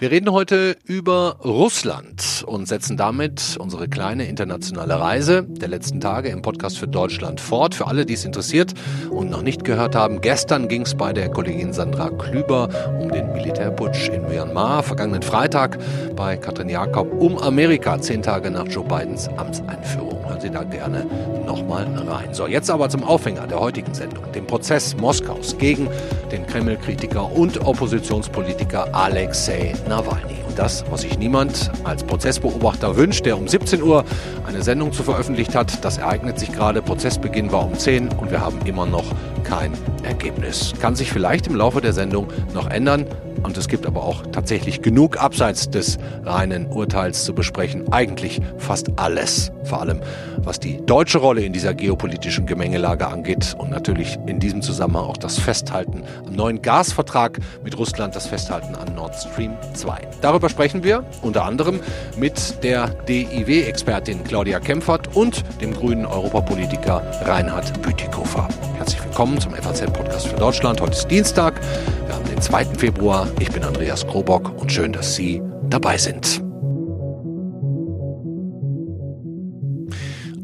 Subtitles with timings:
[0.00, 6.28] Wir reden heute über Russland und setzen damit unsere kleine internationale Reise der letzten Tage
[6.28, 7.74] im Podcast für Deutschland fort.
[7.74, 8.74] Für alle, die es interessiert
[9.10, 12.68] und noch nicht gehört haben, gestern ging es bei der Kollegin Sandra Klüber
[13.00, 14.82] um den Militärputsch in Myanmar.
[14.82, 15.78] Vergangenen Freitag
[16.16, 20.26] bei Katrin Jakob um Amerika, zehn Tage nach Joe Bidens Amtseinführung.
[20.28, 21.06] Hören Sie da gerne
[21.46, 22.32] nochmal rein.
[22.32, 25.88] So, jetzt aber zum Aufhänger der heutigen Sendung, dem Prozess Moskaus gegen
[26.32, 30.47] den Kreml-Kritiker und Oppositionspolitiker Alexei Nawalny.
[30.58, 34.04] Das, was sich niemand als Prozessbeobachter wünscht, der um 17 Uhr
[34.44, 36.82] eine Sendung zu veröffentlicht hat, das ereignet sich gerade.
[36.82, 39.04] Prozessbeginn war um 10 und wir haben immer noch
[39.48, 40.74] kein Ergebnis.
[40.80, 43.06] Kann sich vielleicht im Laufe der Sendung noch ändern.
[43.42, 47.90] Und es gibt aber auch tatsächlich genug abseits des reinen Urteils zu besprechen.
[47.92, 49.52] Eigentlich fast alles.
[49.64, 50.00] Vor allem
[50.38, 53.54] was die deutsche Rolle in dieser geopolitischen Gemengelage angeht.
[53.58, 58.74] Und natürlich in diesem Zusammenhang auch das Festhalten am neuen Gasvertrag mit Russland, das Festhalten
[58.74, 60.08] an Nord Stream 2.
[60.20, 61.80] Darüber sprechen wir unter anderem
[62.16, 68.48] mit der DIW-Expertin Claudia Kempfert und dem grünen Europapolitiker Reinhard Bütikofer.
[68.76, 70.80] Herzlich willkommen zum FAZ-Podcast für Deutschland.
[70.80, 71.60] Heute ist Dienstag.
[72.06, 72.66] Wir haben den 2.
[72.66, 73.26] Februar.
[73.40, 76.40] Ich bin Andreas Krobock und schön, dass Sie dabei sind.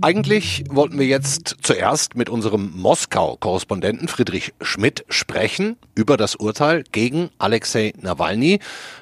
[0.05, 7.31] Eigentlich wollten wir jetzt zuerst mit unserem Moskau-Korrespondenten Friedrich Schmidt sprechen über das Urteil gegen
[7.39, 8.59] Alexei Nawalny.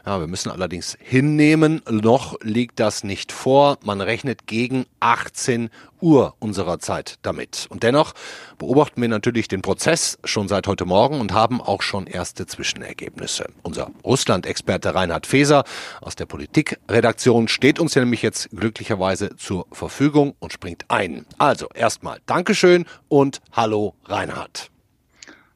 [0.06, 3.78] Ja, wir müssen allerdings hinnehmen, noch liegt das nicht vor.
[3.82, 5.70] Man rechnet gegen 18
[6.02, 7.66] Uhr unserer Zeit damit.
[7.70, 8.12] Und dennoch
[8.58, 13.46] beobachten wir natürlich den Prozess schon seit heute Morgen und haben auch schon erste Zwischenergebnisse.
[13.62, 15.64] Unser Russland-Experte Reinhard Feser
[16.00, 21.24] aus der Politikredaktion steht uns ja nämlich jetzt glücklicherweise zur Verfügung und springt ein.
[21.38, 24.70] Also erstmal Dankeschön und hallo Reinhard.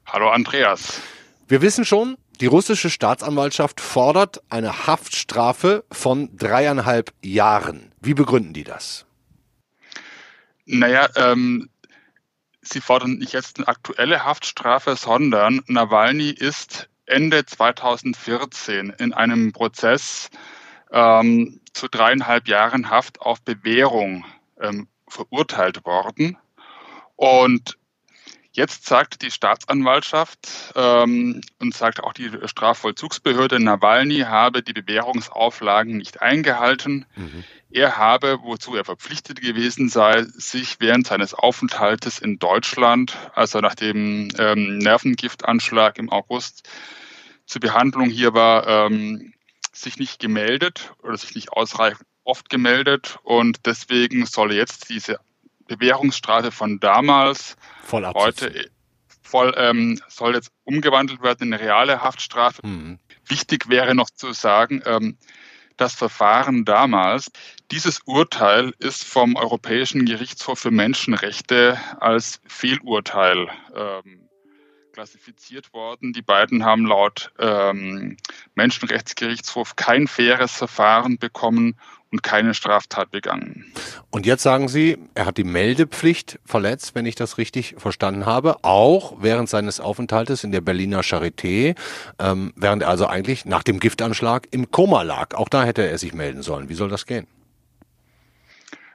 [0.06, 1.00] Hallo Andreas.
[1.48, 7.92] Wir wissen schon, die russische Staatsanwaltschaft fordert eine Haftstrafe von dreieinhalb Jahren.
[8.00, 9.06] Wie begründen die das?
[10.67, 11.71] Naja, ähm,
[12.61, 20.29] sie fordern nicht jetzt eine aktuelle Haftstrafe, sondern Nawalny ist Ende 2014 in einem Prozess
[20.91, 24.25] ähm, zu dreieinhalb Jahren Haft auf Bewährung
[24.61, 26.37] ähm, verurteilt worden.
[27.15, 27.79] Und
[28.56, 30.39] Jetzt sagt die Staatsanwaltschaft
[30.74, 37.05] ähm, und sagt auch die Strafvollzugsbehörde, Nawalny habe die Bewährungsauflagen nicht eingehalten.
[37.17, 37.44] Mhm.
[37.70, 43.74] Er habe, wozu er verpflichtet gewesen sei, sich während seines Aufenthaltes in Deutschland, also nach
[43.74, 46.67] dem ähm, Nervengiftanschlag im August
[47.44, 49.34] zur Behandlung hier war, ähm,
[49.70, 55.20] sich nicht gemeldet oder sich nicht ausreichend oft gemeldet und deswegen solle jetzt diese
[55.67, 58.71] Bewährungsstrafe von damals voll heute
[59.23, 62.65] voll ähm, soll jetzt umgewandelt werden in eine reale Haftstrafe.
[62.65, 62.99] Mhm.
[63.27, 65.19] Wichtig wäre noch zu sagen, ähm,
[65.77, 67.31] das Verfahren damals,
[67.71, 74.29] dieses Urteil ist vom Europäischen Gerichtshof für Menschenrechte als Fehlurteil ähm,
[74.93, 76.15] klassifiziert worden.
[76.15, 78.17] Die beiden haben laut ähm,
[78.55, 81.79] Menschenrechtsgerichtshof kein faires Verfahren bekommen
[82.11, 83.72] und keine Straftat begangen.
[84.11, 88.64] Und jetzt sagen Sie, er hat die Meldepflicht verletzt, wenn ich das richtig verstanden habe,
[88.64, 91.77] auch während seines Aufenthaltes in der Berliner Charité,
[92.18, 95.34] ähm, während er also eigentlich nach dem Giftanschlag im Koma lag.
[95.34, 96.68] Auch da hätte er sich melden sollen.
[96.68, 97.27] Wie soll das gehen?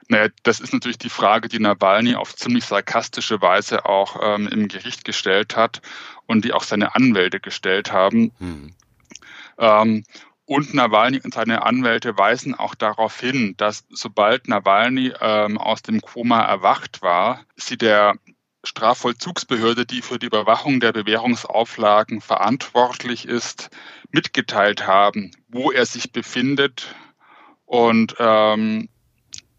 [0.08, 4.68] Naja, das ist natürlich die Frage, die Nawalny auf ziemlich sarkastische Weise auch ähm, im
[4.68, 5.80] Gericht gestellt hat
[6.26, 8.32] und die auch seine Anwälte gestellt haben.
[8.38, 8.74] Hm.
[9.58, 10.04] Ähm,
[10.44, 16.00] und Nawalny und seine Anwälte weisen auch darauf hin, dass sobald Nawalny ähm, aus dem
[16.00, 18.14] Koma erwacht war, sie der
[18.64, 23.70] Strafvollzugsbehörde, die für die Überwachung der Bewährungsauflagen verantwortlich ist,
[24.10, 26.94] mitgeteilt haben, wo er sich befindet
[27.64, 28.88] und ähm,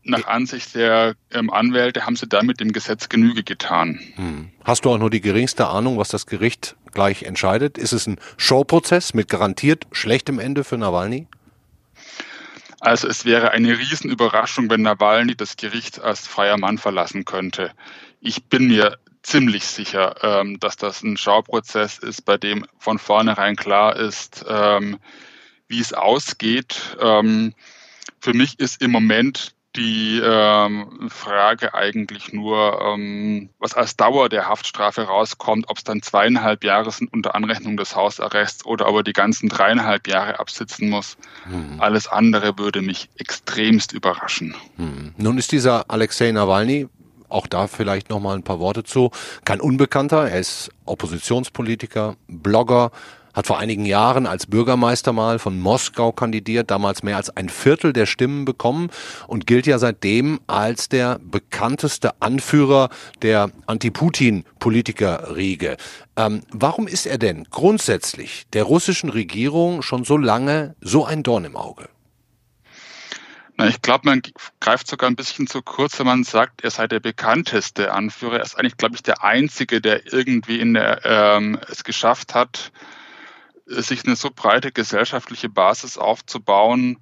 [0.04, 4.00] nach Ansicht der ähm, Anwälte haben sie damit dem Gesetz Genüge getan.
[4.16, 4.52] Hm.
[4.64, 7.78] Hast du auch nur die geringste Ahnung, was das Gericht gleich entscheidet?
[7.78, 11.28] Ist es ein Showprozess mit garantiert schlechtem Ende für Nawalny?
[12.80, 17.72] Also es wäre eine Riesenüberraschung, wenn Nawalny das Gericht als freier Mann verlassen könnte.
[18.20, 23.56] Ich bin mir ziemlich sicher, ähm, dass das ein Schauprozess ist, bei dem von vornherein
[23.56, 25.00] klar ist, ähm,
[25.68, 26.98] wie es ausgeht.
[27.00, 27.54] Ähm,
[28.20, 34.48] für mich ist im Moment die ähm, Frage eigentlich nur, ähm, was als Dauer der
[34.48, 39.04] Haftstrafe rauskommt, ob es dann zweieinhalb Jahre sind unter Anrechnung des Hausarrests oder ob er
[39.04, 41.18] die ganzen dreieinhalb Jahre absitzen muss.
[41.46, 41.80] Hm.
[41.80, 44.56] Alles andere würde mich extremst überraschen.
[44.78, 45.14] Hm.
[45.18, 46.88] Nun ist dieser Alexei Nawalny
[47.30, 49.10] Auch da vielleicht noch mal ein paar Worte zu.
[49.44, 52.92] Kein Unbekannter, er ist Oppositionspolitiker, Blogger,
[53.34, 57.94] hat vor einigen Jahren als Bürgermeister mal von Moskau kandidiert, damals mehr als ein Viertel
[57.94, 58.90] der Stimmen bekommen
[59.28, 62.90] und gilt ja seitdem als der bekannteste Anführer
[63.22, 65.78] der Anti-Putin-Politikerriege.
[66.16, 71.46] Ähm, warum ist er denn grundsätzlich der russischen Regierung schon so lange so ein Dorn
[71.46, 71.90] im Auge?
[73.56, 74.22] Na, ich glaube, man
[74.60, 78.38] greift sogar ein bisschen zu kurz, wenn man sagt, er sei der bekannteste Anführer.
[78.38, 82.72] Er ist eigentlich, glaube ich, der einzige, der irgendwie in der, ähm, es geschafft hat,
[83.66, 86.98] sich eine so breite gesellschaftliche Basis aufzubauen,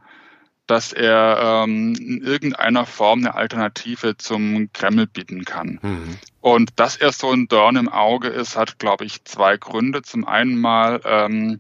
[0.68, 5.80] dass er ähm, in irgendeiner Form eine Alternative zum Kreml bieten kann.
[5.82, 6.18] Mhm.
[6.40, 10.02] Und dass er so ein Dorn im Auge ist, hat, glaube ich, zwei Gründe.
[10.02, 11.60] Zum einen mal ähm,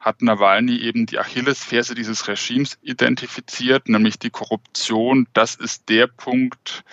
[0.00, 5.26] hat Nawalny eben die Achillesferse dieses Regimes identifiziert, nämlich die Korruption.
[5.32, 6.84] Das ist der Punkt,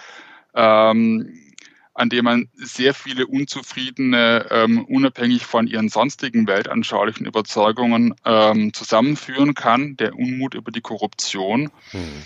[0.53, 1.37] ähm,
[1.93, 9.53] an dem man sehr viele Unzufriedene, ähm, unabhängig von ihren sonstigen weltanschaulichen Überzeugungen, ähm, zusammenführen
[9.53, 11.69] kann, der Unmut über die Korruption.
[11.91, 12.23] Hm.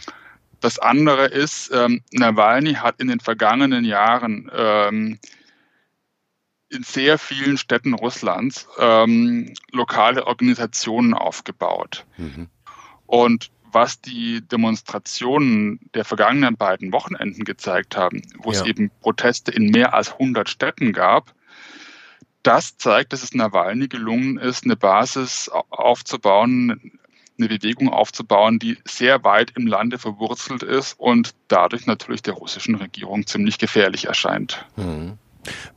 [0.59, 5.19] Das andere ist, ähm, Nawalny hat in den vergangenen Jahren ähm,
[6.69, 12.05] in sehr vielen Städten Russlands ähm, lokale Organisationen aufgebaut.
[12.17, 12.47] Mhm.
[13.05, 18.61] Und was die Demonstrationen der vergangenen beiden Wochenenden gezeigt haben, wo ja.
[18.61, 21.35] es eben Proteste in mehr als 100 Städten gab,
[22.41, 26.99] das zeigt, dass es Nawalny gelungen ist, eine Basis aufzubauen,
[27.37, 32.75] eine Bewegung aufzubauen, die sehr weit im Lande verwurzelt ist und dadurch natürlich der russischen
[32.75, 34.65] Regierung ziemlich gefährlich erscheint.
[34.77, 35.17] Mhm.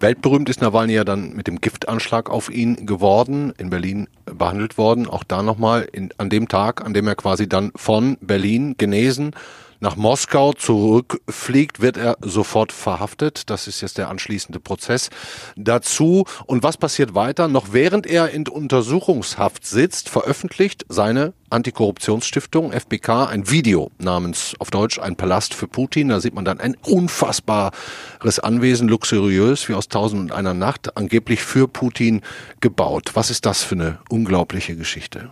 [0.01, 5.07] Weltberühmt ist Nawalny ja dann mit dem Giftanschlag auf ihn geworden, in Berlin behandelt worden.
[5.09, 9.33] Auch da nochmal an dem Tag, an dem er quasi dann von Berlin genesen
[9.81, 13.51] nach Moskau zurückfliegt, wird er sofort verhaftet.
[13.51, 15.11] Das ist jetzt der anschließende Prozess
[15.57, 16.25] dazu.
[16.47, 17.49] Und was passiert weiter?
[17.49, 24.99] Noch während er in Untersuchungshaft sitzt, veröffentlicht seine Antikorruptionsstiftung FBK ein Video namens auf Deutsch
[24.99, 26.09] Ein Palast für Putin.
[26.09, 31.43] Da sieht man dann ein unfassbares Anwesen, luxuriös wie aus Tausend und einer Nacht, angeblich
[31.43, 32.23] für Putin
[32.61, 33.11] gebaut.
[33.15, 35.31] Was ist das für eine unglaubliche Geschichte?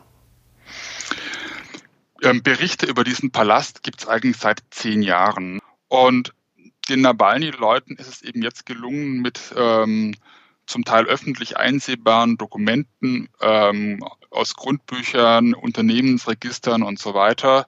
[2.22, 5.60] Ähm, Berichte über diesen Palast gibt es eigentlich seit zehn Jahren.
[5.88, 6.32] Und
[6.88, 10.14] den Nawalny-Leuten ist es eben jetzt gelungen, mit ähm,
[10.66, 17.66] zum Teil öffentlich einsehbaren Dokumenten ähm, aus Grundbüchern, Unternehmensregistern und so weiter,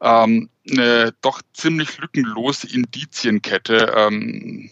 [0.00, 4.70] ähm, eine doch ziemlich lückenlose Indizienkette ähm,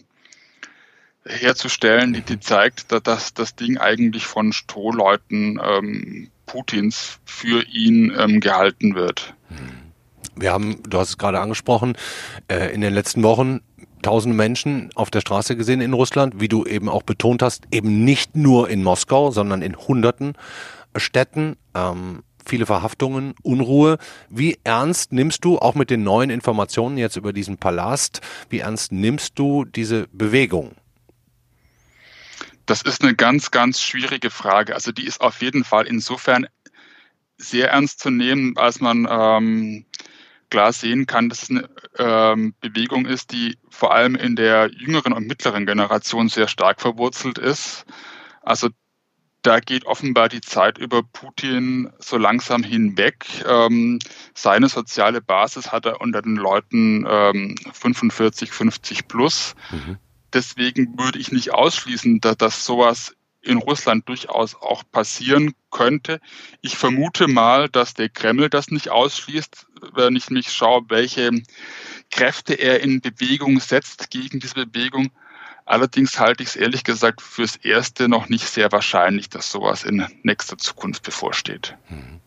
[1.25, 8.39] herzustellen, die, die zeigt, dass das Ding eigentlich von Strohleuten ähm, Putins für ihn ähm,
[8.39, 9.33] gehalten wird.
[10.35, 11.97] Wir haben, du hast es gerade angesprochen,
[12.47, 13.61] äh, in den letzten Wochen
[14.01, 18.03] tausende Menschen auf der Straße gesehen in Russland, wie du eben auch betont hast, eben
[18.03, 20.33] nicht nur in Moskau, sondern in hunderten
[20.95, 21.55] Städten.
[21.73, 23.97] Ähm, viele Verhaftungen, Unruhe.
[24.29, 28.91] Wie ernst nimmst du, auch mit den neuen Informationen jetzt über diesen Palast, wie ernst
[28.91, 30.73] nimmst du diese Bewegung?
[32.65, 34.73] Das ist eine ganz, ganz schwierige Frage.
[34.73, 36.47] Also die ist auf jeden Fall insofern
[37.37, 39.85] sehr ernst zu nehmen, als man ähm,
[40.49, 45.13] klar sehen kann, dass es eine ähm, Bewegung ist, die vor allem in der jüngeren
[45.13, 47.85] und mittleren Generation sehr stark verwurzelt ist.
[48.41, 48.69] Also
[49.41, 53.25] da geht offenbar die Zeit über Putin so langsam hinweg.
[53.47, 53.99] Ähm,
[54.33, 59.55] seine soziale Basis hat er unter den Leuten ähm, 45, 50 plus.
[59.69, 59.99] Mhm
[60.35, 66.19] deswegen würde ich nicht ausschließen, dass, dass sowas in Russland durchaus auch passieren könnte.
[66.61, 71.31] Ich vermute mal, dass der Kreml das nicht ausschließt, wenn ich mich schaue, welche
[72.11, 75.11] Kräfte er in Bewegung setzt gegen diese Bewegung.
[75.65, 80.05] Allerdings halte ich es ehrlich gesagt fürs Erste noch nicht sehr wahrscheinlich, dass sowas in
[80.23, 81.75] nächster Zukunft bevorsteht.
[81.89, 82.21] Mhm.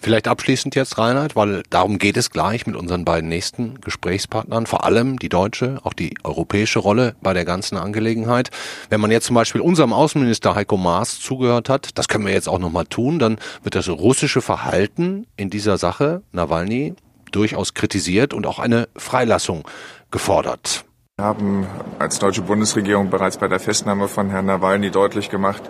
[0.00, 4.84] Vielleicht abschließend jetzt, Reinhard, weil darum geht es gleich mit unseren beiden nächsten Gesprächspartnern, vor
[4.84, 8.50] allem die deutsche, auch die europäische Rolle bei der ganzen Angelegenheit.
[8.90, 12.48] Wenn man jetzt zum Beispiel unserem Außenminister Heiko Maas zugehört hat, das können wir jetzt
[12.48, 16.94] auch nochmal tun, dann wird das russische Verhalten in dieser Sache, Nawalny,
[17.30, 19.66] durchaus kritisiert und auch eine Freilassung
[20.10, 20.84] gefordert.
[21.18, 21.66] Wir haben
[21.98, 25.62] als deutsche Bundesregierung bereits bei der Festnahme von Herrn Nawalny deutlich gemacht,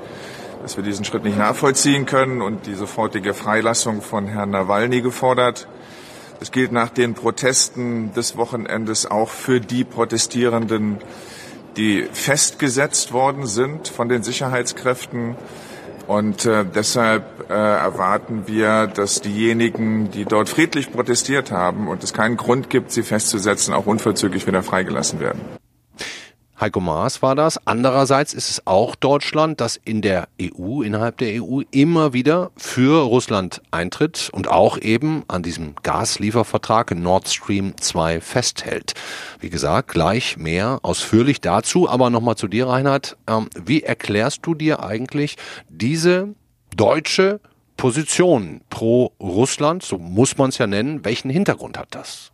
[0.62, 5.66] dass wir diesen Schritt nicht nachvollziehen können und die sofortige Freilassung von Herrn Nawalny gefordert.
[6.40, 10.98] Es gilt nach den Protesten des Wochenendes auch für die Protestierenden,
[11.76, 15.36] die festgesetzt worden sind von den Sicherheitskräften.
[16.06, 22.12] Und äh, deshalb äh, erwarten wir, dass diejenigen, die dort friedlich protestiert haben und es
[22.12, 25.40] keinen Grund gibt, sie festzusetzen, auch unverzüglich wieder freigelassen werden.
[26.62, 27.58] Heiko Maas war das.
[27.66, 33.02] Andererseits ist es auch Deutschland, das in der EU, innerhalb der EU, immer wieder für
[33.02, 38.94] Russland eintritt und auch eben an diesem Gasliefervertrag Nord Stream 2 festhält.
[39.40, 43.16] Wie gesagt, gleich mehr ausführlich dazu, aber nochmal zu dir, Reinhard.
[43.26, 45.36] Ähm, wie erklärst du dir eigentlich
[45.68, 46.28] diese
[46.76, 47.40] deutsche
[47.76, 51.04] Position pro Russland, so muss man es ja nennen.
[51.04, 52.31] Welchen Hintergrund hat das?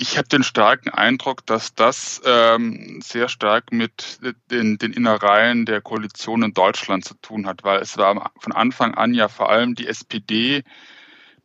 [0.00, 5.80] Ich habe den starken Eindruck, dass das ähm, sehr stark mit den, den Innereien der
[5.80, 9.74] Koalition in Deutschland zu tun hat, weil es war von Anfang an ja vor allem
[9.74, 10.62] die SPD,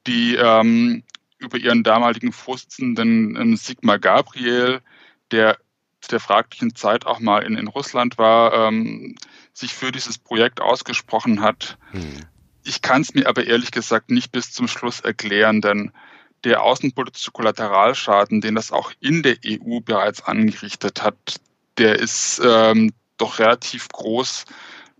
[0.06, 1.04] die ähm,
[1.40, 4.82] über ihren damaligen Vorsitzenden ähm, Sigmar Gabriel,
[5.32, 5.58] der
[6.02, 9.16] zu der fraglichen Zeit auch mal in, in Russland war, ähm,
[9.52, 11.80] sich für dieses Projekt ausgesprochen hat.
[11.90, 12.20] Hm.
[12.64, 15.92] Ich kann es mir aber ehrlich gesagt nicht bis zum Schluss erklären, denn
[16.44, 21.40] der außenpolitische Kollateralschaden, den das auch in der EU bereits angerichtet hat,
[21.78, 24.46] der ist ähm, doch relativ groß.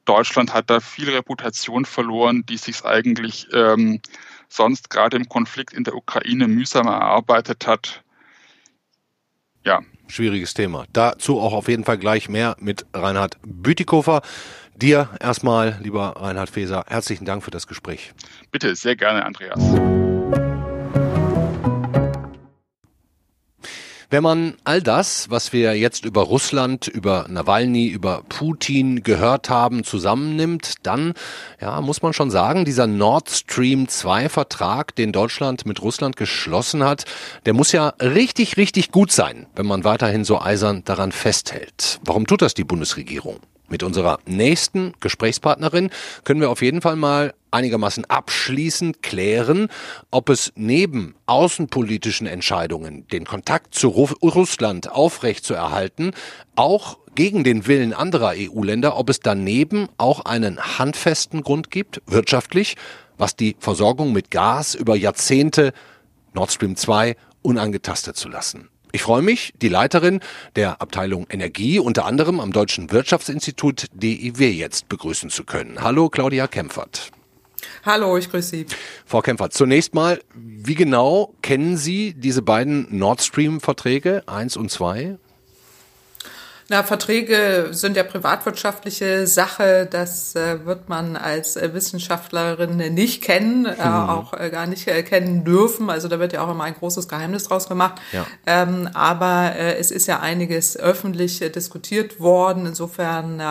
[0.06, 4.02] Deutschland hat da viel Reputation verloren, die sich eigentlich ähm,
[4.50, 8.04] sonst gerade im Konflikt in der Ukraine mühsam erarbeitet hat.
[9.64, 9.82] Ja.
[10.08, 10.86] Schwieriges Thema.
[10.92, 14.22] Dazu auch auf jeden Fall gleich mehr mit Reinhard Bütikofer.
[14.76, 18.14] Dir erstmal, lieber Reinhard Feser, herzlichen Dank für das Gespräch.
[18.52, 20.13] Bitte, sehr gerne, Andreas.
[24.14, 29.84] Wenn man all das, was wir jetzt über Russland, über Nawalny, über Putin gehört haben,
[29.84, 31.16] zusammennimmt, dann
[31.60, 36.84] ja, muss man schon sagen, dieser Nord Stream 2 Vertrag, den Deutschland mit Russland geschlossen
[36.84, 37.06] hat,
[37.48, 42.00] der muss ja richtig, richtig gut sein, wenn man weiterhin so eisern daran festhält.
[42.06, 43.40] Warum tut das die Bundesregierung?
[43.74, 45.90] Mit unserer nächsten Gesprächspartnerin
[46.26, 49.68] können wir auf jeden Fall mal einigermaßen abschließend klären,
[50.12, 56.12] ob es neben außenpolitischen Entscheidungen, den Kontakt zu Russland aufrechtzuerhalten,
[56.56, 62.76] auch gegen den Willen anderer EU-Länder, ob es daneben auch einen handfesten Grund gibt, wirtschaftlich,
[63.18, 65.74] was die Versorgung mit Gas über Jahrzehnte
[66.36, 68.70] Nord Stream 2 unangetastet zu lassen.
[68.96, 70.20] Ich freue mich, die Leiterin
[70.56, 75.82] der Abteilung Energie unter anderem am Deutschen Wirtschaftsinstitut DIW jetzt begrüßen zu können.
[75.82, 77.10] Hallo Claudia Kempfert.
[77.84, 78.66] Hallo, ich grüße Sie.
[79.04, 84.70] Frau Kempfert, zunächst mal, wie genau kennen Sie diese beiden Nord Stream Verträge 1 und
[84.70, 85.18] 2?
[86.70, 89.86] Na, Verträge sind ja privatwirtschaftliche Sache.
[89.90, 94.10] Das äh, wird man als äh, Wissenschaftlerin nicht kennen, äh, mhm.
[94.10, 95.90] auch äh, gar nicht äh, kennen dürfen.
[95.90, 98.02] Also da wird ja auch immer ein großes Geheimnis draus gemacht.
[98.14, 98.26] Ja.
[98.46, 102.66] Ähm, aber äh, es ist ja einiges öffentlich diskutiert worden.
[102.66, 103.42] Insofern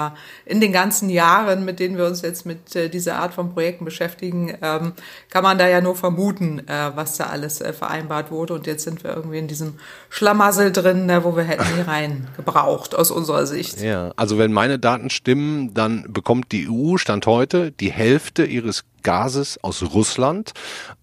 [0.47, 4.57] in den ganzen Jahren, mit denen wir uns jetzt mit dieser Art von Projekten beschäftigen,
[4.63, 4.93] ähm,
[5.29, 6.63] kann man da ja nur vermuten,
[6.95, 8.55] was da alles vereinbart wurde.
[8.55, 9.79] Und jetzt sind wir irgendwie in diesem
[10.09, 13.81] Schlamassel drin, wo wir hätten hier rein gebraucht aus unserer Sicht.
[13.81, 18.85] Ja, also wenn meine Daten stimmen, dann bekommt die EU Stand heute die Hälfte ihres
[19.03, 20.53] Gases aus Russland.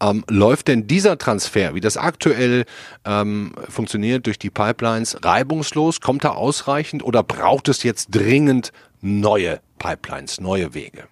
[0.01, 2.65] Ähm, läuft denn dieser Transfer, wie das aktuell
[3.05, 5.99] ähm, funktioniert durch die Pipelines, reibungslos?
[5.99, 11.03] Kommt er ausreichend oder braucht es jetzt dringend neue Pipelines, neue Wege?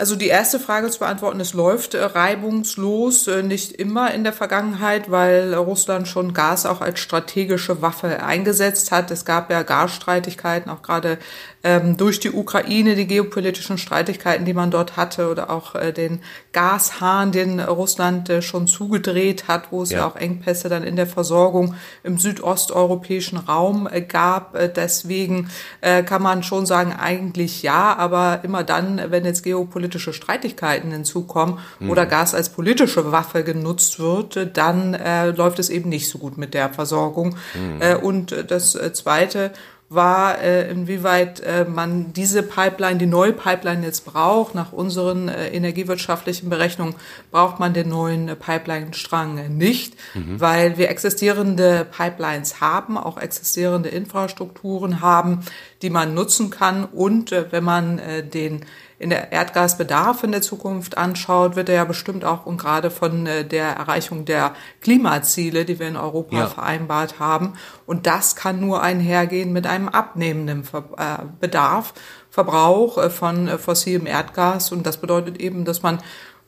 [0.00, 4.32] Also die erste Frage zu beantworten, es läuft äh, reibungslos, äh, nicht immer in der
[4.32, 9.10] Vergangenheit, weil Russland schon Gas auch als strategische Waffe eingesetzt hat.
[9.10, 11.18] Es gab ja Gasstreitigkeiten, auch gerade
[11.62, 16.22] ähm, durch die Ukraine, die geopolitischen Streitigkeiten, die man dort hatte, oder auch äh, den
[16.52, 19.98] Gashahn, den Russland äh, schon zugedreht hat, wo es ja.
[19.98, 20.06] ja.
[20.08, 24.56] auch Engpässe dann in der Versorgung im südosteuropäischen Raum äh, gab.
[24.56, 25.48] Äh, deswegen
[25.80, 31.90] kann man schon sagen, eigentlich ja, aber immer dann, wenn jetzt geopolitische Streitigkeiten hinzukommen mhm.
[31.90, 34.96] oder Gas als politische Waffe genutzt wird, dann
[35.34, 37.36] läuft es eben nicht so gut mit der Versorgung.
[37.54, 38.04] Mhm.
[38.04, 39.52] Und das Zweite,
[39.90, 44.54] war, äh, inwieweit äh, man diese Pipeline, die neue Pipeline jetzt braucht.
[44.54, 46.94] Nach unseren äh, energiewirtschaftlichen Berechnungen
[47.32, 50.40] braucht man den neuen äh, Pipeline-Strang nicht, mhm.
[50.40, 55.40] weil wir existierende Pipelines haben, auch existierende Infrastrukturen haben,
[55.82, 56.84] die man nutzen kann.
[56.84, 58.64] Und äh, wenn man äh, den
[59.00, 63.26] in der Erdgasbedarf in der Zukunft anschaut, wird er ja bestimmt auch und gerade von
[63.26, 66.46] äh, der Erreichung der Klimaziele, die wir in Europa ja.
[66.46, 67.54] vereinbart haben.
[67.86, 70.64] Und das kann nur einhergehen mit einem abnehmenden
[70.98, 71.94] äh, Bedarf,
[72.28, 74.70] Verbrauch äh, von fossilem Erdgas.
[74.70, 76.00] Und das bedeutet eben, dass man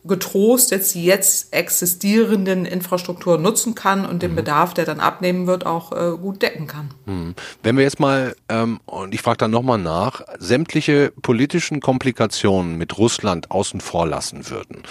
[0.04, 4.36] getrost jetzt die jetzt existierenden Infrastruktur nutzen kann und den mhm.
[4.36, 6.90] Bedarf, der dann abnehmen wird, auch äh, gut decken kann.
[7.06, 7.34] Mhm.
[7.62, 12.98] Wenn wir jetzt mal, ähm, und ich frage dann nochmal nach, sämtliche politischen Komplikationen mit
[12.98, 14.82] Russland außen vor lassen würden,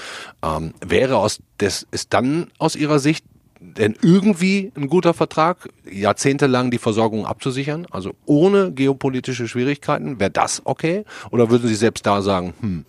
[0.44, 3.25] ähm, wäre aus des, ist dann aus Ihrer Sicht
[3.62, 10.20] denn irgendwie ein guter Vertrag, jahrzehntelang die Versorgung abzusichern, also ohne geopolitische Schwierigkeiten?
[10.20, 11.06] Wäre das okay?
[11.30, 12.86] Oder würden Sie selbst da sagen, hm,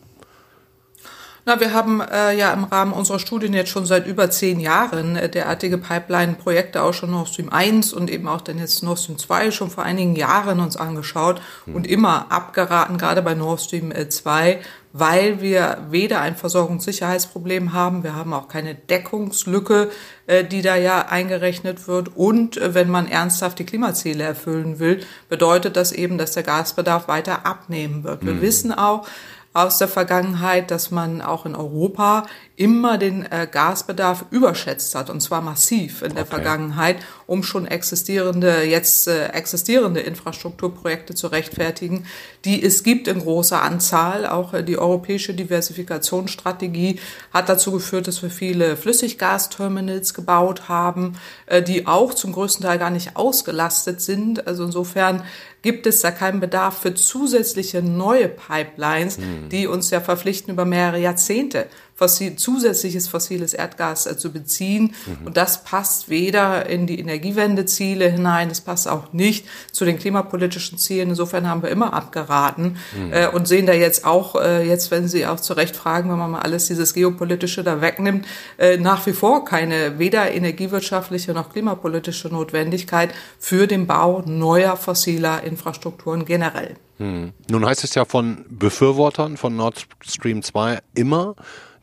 [1.44, 5.16] na, wir haben äh, ja im Rahmen unserer Studien jetzt schon seit über zehn Jahren
[5.16, 9.18] äh, derartige Pipeline-Projekte auch schon Nord Stream 1 und eben auch dann jetzt Nord Stream
[9.18, 11.74] 2 schon vor einigen Jahren uns angeschaut mhm.
[11.74, 14.58] und immer abgeraten, gerade bei Nord Stream 2, äh,
[14.92, 19.90] weil wir weder ein Versorgungssicherheitsproblem haben, wir haben auch keine Deckungslücke,
[20.26, 22.14] äh, die da ja eingerechnet wird.
[22.14, 27.08] Und äh, wenn man ernsthaft die Klimaziele erfüllen will, bedeutet das eben, dass der Gasbedarf
[27.08, 28.24] weiter abnehmen wird.
[28.24, 28.42] Wir mhm.
[28.42, 29.08] wissen auch,
[29.52, 32.26] aus der Vergangenheit, dass man auch in Europa
[32.62, 36.36] immer den äh, Gasbedarf überschätzt hat und zwar massiv in der okay.
[36.36, 42.06] Vergangenheit, um schon existierende, jetzt äh, existierende Infrastrukturprojekte zu rechtfertigen,
[42.44, 44.26] die es gibt in großer Anzahl.
[44.26, 47.00] Auch äh, die europäische Diversifikationsstrategie
[47.32, 52.78] hat dazu geführt, dass wir viele Flüssiggasterminals gebaut haben, äh, die auch zum größten Teil
[52.78, 54.46] gar nicht ausgelastet sind.
[54.46, 55.24] Also insofern
[55.62, 59.48] gibt es da keinen Bedarf für zusätzliche neue Pipelines, mhm.
[59.48, 61.66] die uns ja verpflichten, über mehrere Jahrzehnte
[62.02, 64.94] fossil, zusätzliches fossiles Erdgas äh, zu beziehen.
[65.06, 65.26] Mhm.
[65.26, 70.78] Und das passt weder in die Energiewendeziele hinein, das passt auch nicht zu den klimapolitischen
[70.78, 71.10] Zielen.
[71.10, 73.12] Insofern haben wir immer abgeraten mhm.
[73.12, 76.18] äh, und sehen da jetzt auch, äh, jetzt wenn Sie auch zu Recht fragen, wenn
[76.18, 78.26] man mal alles dieses Geopolitische da wegnimmt,
[78.58, 85.44] äh, nach wie vor keine weder energiewirtschaftliche noch klimapolitische Notwendigkeit für den Bau neuer fossiler
[85.44, 86.76] Infrastrukturen generell.
[86.98, 87.32] Hm.
[87.50, 91.34] Nun heißt es ja von Befürwortern von Nord Stream 2 immer,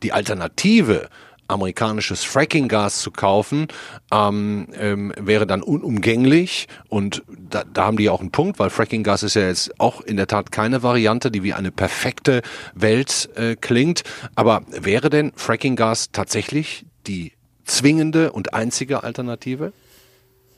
[0.04, 1.10] die Alternative
[1.50, 3.68] amerikanisches Fracking-Gas zu kaufen,
[4.12, 6.68] ähm, ähm, wäre dann unumgänglich.
[6.88, 10.16] Und da, da haben die auch einen Punkt, weil Fracking-Gas ist ja jetzt auch in
[10.16, 12.42] der Tat keine Variante, die wie eine perfekte
[12.76, 14.04] Welt äh, klingt.
[14.36, 17.34] Aber wäre denn Fracking-Gas tatsächlich die
[17.66, 19.74] zwingende und einzige Alternative?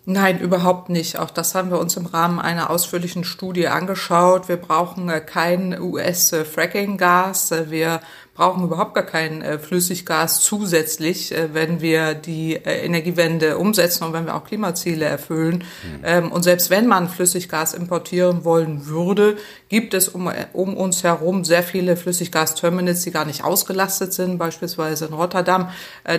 [0.05, 1.19] Nein, überhaupt nicht.
[1.19, 4.49] Auch das haben wir uns im Rahmen einer ausführlichen Studie angeschaut.
[4.49, 7.53] Wir brauchen äh, kein US-Fracking-Gas.
[7.69, 8.01] Wir
[8.33, 14.25] brauchen überhaupt gar kein äh, Flüssiggas zusätzlich, äh, wenn wir die Energiewende umsetzen und wenn
[14.25, 15.63] wir auch Klimaziele erfüllen.
[16.03, 16.31] Mhm.
[16.31, 19.37] und selbst wenn man Flüssiggas importieren wollen würde,
[19.69, 25.05] gibt es um, um uns herum sehr viele Flüssiggasterminals, die gar nicht ausgelastet sind, beispielsweise
[25.05, 25.69] in Rotterdam,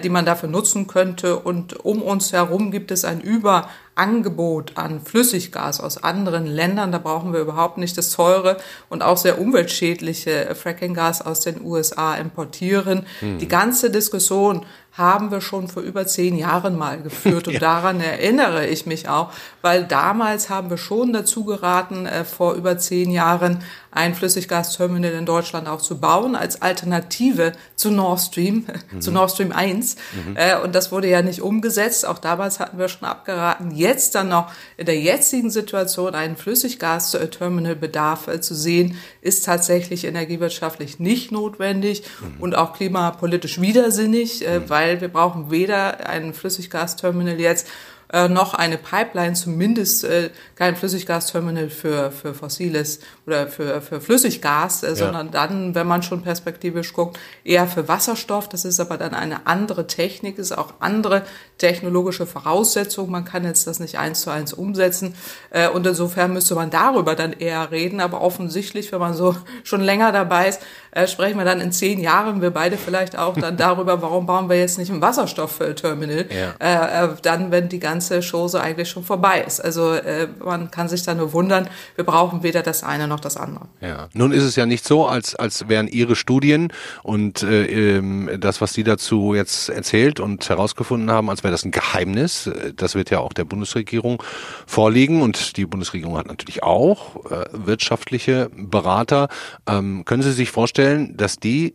[0.03, 1.39] die man dafür nutzen könnte.
[1.39, 6.93] Und um uns herum gibt es ein Über Angebot an Flüssiggas aus anderen Ländern.
[6.93, 8.57] Da brauchen wir überhaupt nicht das teure
[8.89, 13.07] und auch sehr umweltschädliche Frackinggas aus den USA importieren.
[13.21, 13.39] Hm.
[13.39, 17.49] Die ganze Diskussion haben wir schon vor über zehn Jahren mal geführt.
[17.49, 17.61] Und ja.
[17.61, 19.31] daran erinnere ich mich auch,
[19.63, 25.27] weil damals haben wir schon dazu geraten, äh, vor über zehn Jahren ein Flüssiggasterminal in
[25.27, 29.01] Deutschland auch zu bauen, als Alternative zu Nord Stream, mhm.
[29.01, 29.97] zu Nord Stream 1.
[29.97, 30.37] Mhm.
[30.37, 32.07] Äh, und das wurde ja nicht umgesetzt.
[32.07, 33.71] Auch damals hatten wir schon abgeraten.
[33.71, 40.99] Jetzt dann noch in der jetzigen Situation einen Flüssiggasterminalbedarf äh, zu sehen, ist tatsächlich energiewirtschaftlich
[40.99, 42.41] nicht notwendig mhm.
[42.41, 44.69] und auch klimapolitisch widersinnig, mhm.
[44.69, 47.68] weil weil wir brauchen weder ein Flüssiggasterminal jetzt
[48.12, 54.83] äh, noch eine Pipeline, zumindest äh, kein Flüssiggasterminal für, für fossiles oder für, für Flüssiggas,
[54.83, 54.95] äh, ja.
[54.95, 58.49] sondern dann, wenn man schon perspektivisch guckt, eher für Wasserstoff.
[58.51, 61.23] Das ist aber dann eine andere Technik, ist auch andere
[61.57, 63.11] technologische Voraussetzungen.
[63.11, 65.14] Man kann jetzt das nicht eins zu eins umsetzen.
[65.49, 68.01] Äh, und insofern müsste man darüber dann eher reden.
[68.01, 70.61] Aber offensichtlich, wenn man so schon länger dabei ist,
[70.93, 74.49] äh, sprechen wir dann in zehn Jahren, wir beide vielleicht auch dann darüber, warum bauen
[74.49, 76.55] wir jetzt nicht ein Wasserstoffterminal, ja.
[76.59, 79.61] Äh, äh, dann, wenn die ganze Chose eigentlich schon vorbei ist.
[79.61, 83.39] Also äh, man kann sich da nur wundern, wir brauchen weder das eine noch das
[83.39, 83.69] andere.
[83.81, 84.09] Ja.
[84.13, 88.61] Nun ist es ja nicht so, als, als wären Ihre Studien und äh, ähm, das,
[88.61, 92.51] was Sie dazu jetzt erzählt und herausgefunden haben, als wäre das ein Geheimnis.
[92.77, 94.23] Das wird ja auch der Bundesregierung
[94.67, 99.29] vorliegen und die Bundesregierung hat natürlich auch äh, wirtschaftliche Berater.
[99.67, 101.75] Ähm, können Sie sich vorstellen, feststellen, dass die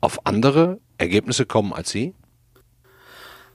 [0.00, 2.14] auf andere Ergebnisse kommen als Sie?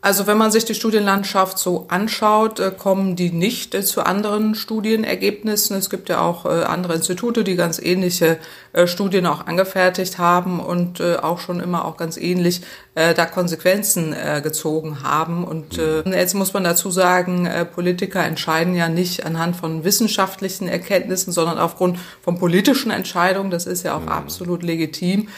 [0.01, 4.55] Also wenn man sich die Studienlandschaft so anschaut, äh, kommen die nicht äh, zu anderen
[4.55, 5.75] Studienergebnissen.
[5.75, 8.38] Es gibt ja auch äh, andere Institute, die ganz ähnliche
[8.85, 12.62] Studien auch angefertigt haben und auch schon immer auch ganz ähnlich
[12.93, 15.43] da Konsequenzen gezogen haben.
[15.43, 16.13] Und mhm.
[16.13, 21.97] jetzt muss man dazu sagen, Politiker entscheiden ja nicht anhand von wissenschaftlichen Erkenntnissen, sondern aufgrund
[22.21, 23.49] von politischen Entscheidungen.
[23.49, 25.29] Das ist ja auch absolut legitim.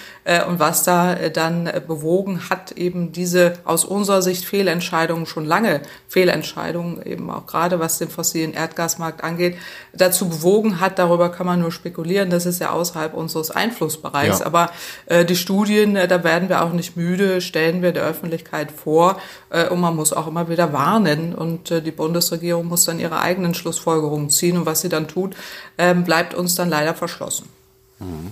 [0.50, 7.02] Und was da dann bewogen hat, eben diese aus unserer Sicht Fehlentscheidungen, schon lange Fehlentscheidungen,
[7.06, 9.56] eben auch gerade was den fossilen Erdgasmarkt angeht,
[9.94, 11.00] dazu bewogen hat.
[11.00, 12.30] Darüber kann man nur spekulieren.
[12.30, 14.40] Das ist ja außerhalb unseres Einflussbereichs.
[14.40, 14.46] Ja.
[14.46, 14.70] Aber
[15.06, 19.22] äh, die Studien, äh, da werden wir auch nicht müde, stellen wir der Öffentlichkeit vor
[19.52, 23.22] äh, und man muss auch immer wieder warnen und äh, die Bundesregierung muss dann ihre
[23.22, 25.34] eigenen Schlussfolgerungen ziehen und was sie dann tut,
[25.78, 27.48] ähm, bleibt uns dann leider verschlossen.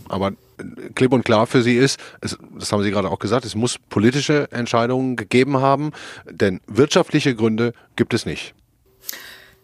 [0.08, 0.34] Aber
[0.95, 3.77] klipp und klar für Sie ist, es, das haben Sie gerade auch gesagt, es muss
[3.77, 5.91] politische Entscheidungen gegeben haben,
[6.29, 8.53] denn wirtschaftliche Gründe gibt es nicht.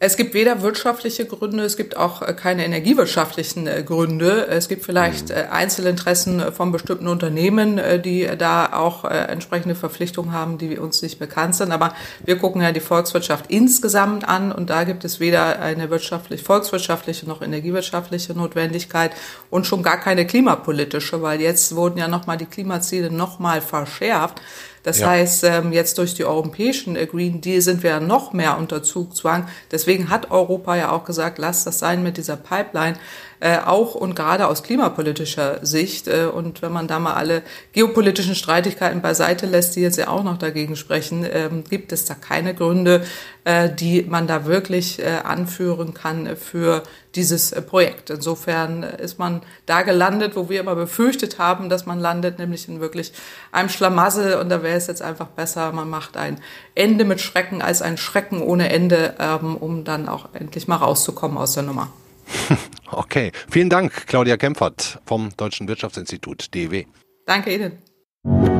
[0.05, 4.45] Es gibt weder wirtschaftliche Gründe, es gibt auch äh, keine energiewirtschaftlichen äh, Gründe.
[4.45, 5.35] Es gibt vielleicht mhm.
[5.35, 11.55] äh, Einzelinteressen von bestimmten Unternehmen, die da auch entsprechende Verpflichtungen haben, die uns nicht bekannt
[11.55, 11.71] sind.
[11.71, 16.43] Aber wir gucken ja die Volkswirtschaft insgesamt an und da gibt es weder eine wirtschaftlich,
[16.43, 19.11] volkswirtschaftliche noch energiewirtschaftliche Notwendigkeit
[19.49, 24.39] und schon gar keine klimapolitische, weil jetzt wurden ja nochmal die Klimaziele nochmal verschärft.
[24.85, 25.09] Das ja.
[25.09, 28.83] heißt, ähm, jetzt durch die europäischen äh, Green Deal sind wir ja noch mehr unter
[28.83, 29.47] Zugzwang.
[29.71, 32.95] Deswegen hat Europa ja auch gesagt, lass das sein mit dieser Pipeline
[33.39, 36.07] äh, auch und gerade aus klimapolitischer Sicht.
[36.07, 37.43] Äh, und wenn man da mal alle
[37.73, 42.15] geopolitischen Streitigkeiten beiseite lässt, die jetzt ja auch noch dagegen sprechen, ähm, gibt es da
[42.15, 43.03] keine Gründe,
[43.43, 46.83] äh, die man da wirklich äh, anführen kann für
[47.15, 48.09] dieses äh, Projekt.
[48.09, 52.81] Insofern ist man da gelandet, wo wir immer befürchtet haben, dass man landet, nämlich in
[52.81, 53.13] wirklich
[53.51, 54.35] einem Schlamassel.
[54.35, 56.39] Und da wäre es jetzt einfach besser, man macht ein
[56.73, 61.37] Ende mit Schrecken als ein Schrecken ohne Ende, ähm, um dann auch endlich mal rauszukommen
[61.37, 61.89] aus der Nummer.
[62.91, 66.85] Okay, vielen Dank, Claudia Kempfert vom Deutschen Wirtschaftsinstitut DW.
[67.25, 68.54] Danke Ihnen.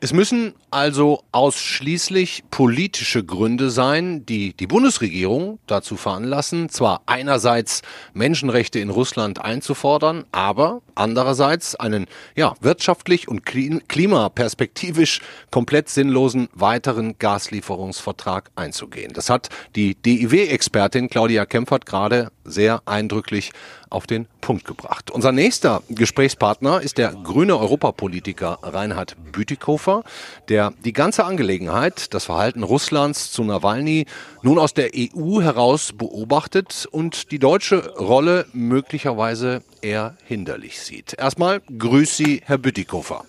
[0.00, 7.82] Es müssen also ausschließlich politische Gründe sein, die die Bundesregierung dazu veranlassen, zwar einerseits
[8.14, 12.06] Menschenrechte in Russland einzufordern, aber andererseits einen
[12.36, 19.12] ja, wirtschaftlich und klimaperspektivisch komplett sinnlosen weiteren Gaslieferungsvertrag einzugehen.
[19.14, 23.52] Das hat die DIW-Expertin Claudia Kempfert gerade sehr eindrücklich
[23.90, 25.10] auf den Punkt gebracht.
[25.10, 30.04] Unser nächster Gesprächspartner ist der grüne Europapolitiker Reinhard Bütikofer,
[30.48, 34.06] der die ganze Angelegenheit, das Verhalten Russlands zu Nawalny,
[34.42, 41.14] nun aus der EU heraus beobachtet und die deutsche Rolle möglicherweise eher hinderlich sieht.
[41.18, 43.24] Erstmal grüß Sie, Herr Bütikofer.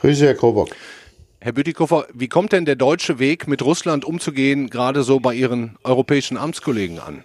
[0.00, 0.70] Grüße, Herr Krobock.
[1.40, 5.76] Herr Bütikofer, wie kommt denn der deutsche Weg, mit Russland umzugehen, gerade so bei Ihren
[5.84, 7.22] europäischen Amtskollegen an?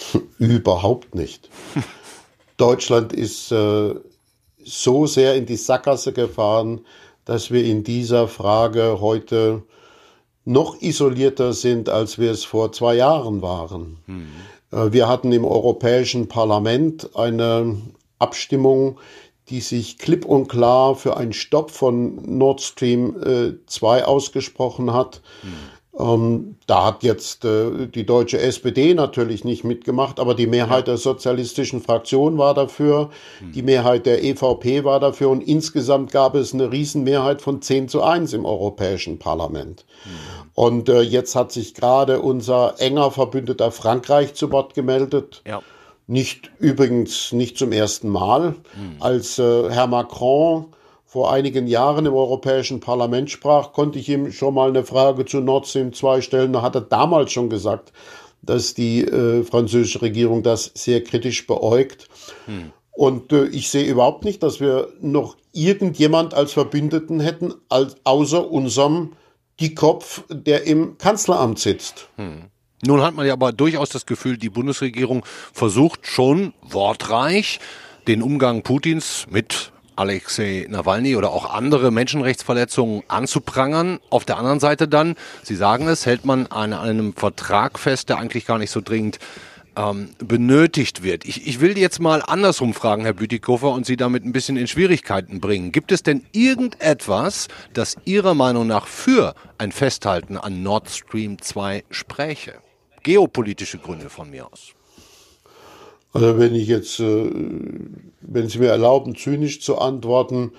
[0.38, 1.50] Überhaupt nicht.
[2.56, 3.94] Deutschland ist äh,
[4.64, 6.80] so sehr in die Sackgasse gefahren,
[7.24, 9.62] dass wir in dieser Frage heute
[10.44, 13.98] noch isolierter sind, als wir es vor zwei Jahren waren.
[14.06, 14.28] Mhm.
[14.72, 17.80] Äh, wir hatten im Europäischen Parlament eine
[18.18, 18.98] Abstimmung,
[19.48, 25.20] die sich klipp und klar für einen Stopp von Nord Stream äh, 2 ausgesprochen hat.
[25.42, 25.48] Mhm.
[25.98, 30.96] Ähm, da hat jetzt äh, die deutsche SPD natürlich nicht mitgemacht, aber die Mehrheit der
[30.96, 33.52] sozialistischen Fraktion war dafür, hm.
[33.52, 38.02] die Mehrheit der EVP war dafür und insgesamt gab es eine Riesenmehrheit von 10 zu
[38.02, 39.84] 1 im Europäischen Parlament.
[40.04, 40.10] Hm.
[40.54, 45.42] Und äh, jetzt hat sich gerade unser enger Verbündeter Frankreich zu Wort gemeldet.
[45.46, 45.60] Ja.
[46.06, 48.96] Nicht übrigens nicht zum ersten Mal, hm.
[49.00, 50.68] als äh, Herr Macron
[51.12, 55.40] vor einigen Jahren im Europäischen Parlament sprach, konnte ich ihm schon mal eine Frage zu
[55.40, 56.54] Nord Stream 2 stellen.
[56.54, 57.92] Da hat er damals schon gesagt,
[58.40, 62.08] dass die äh, französische Regierung das sehr kritisch beäugt.
[62.46, 62.72] Hm.
[62.92, 68.50] Und äh, ich sehe überhaupt nicht, dass wir noch irgendjemand als Verbündeten hätten, als, außer
[68.50, 69.12] unserem
[69.60, 72.08] Dickkopf, der im Kanzleramt sitzt.
[72.16, 72.44] Hm.
[72.86, 77.60] Nun hat man ja aber durchaus das Gefühl, die Bundesregierung versucht schon wortreich
[78.06, 84.00] den Umgang Putins mit Alexei Nawalny oder auch andere Menschenrechtsverletzungen anzuprangern.
[84.10, 88.18] Auf der anderen Seite dann, Sie sagen es, hält man an einem Vertrag fest, der
[88.18, 89.18] eigentlich gar nicht so dringend
[89.76, 91.24] ähm, benötigt wird.
[91.24, 94.66] Ich, ich will jetzt mal andersrum fragen, Herr Bütikofer, und Sie damit ein bisschen in
[94.66, 95.72] Schwierigkeiten bringen.
[95.72, 101.84] Gibt es denn irgendetwas, das Ihrer Meinung nach für ein Festhalten an Nord Stream 2
[101.90, 102.54] spräche?
[103.02, 104.74] Geopolitische Gründe von mir aus.
[106.12, 107.30] Also wenn ich jetzt, äh,
[108.20, 110.52] wenn Sie mir erlauben, zynisch zu antworten,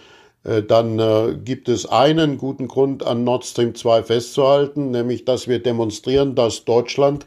[0.44, 5.48] äh, dann äh, gibt es einen guten Grund an Nord Stream 2 festzuhalten, nämlich dass
[5.48, 7.26] wir demonstrieren, dass Deutschland